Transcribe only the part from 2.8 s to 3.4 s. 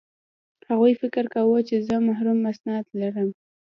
لرم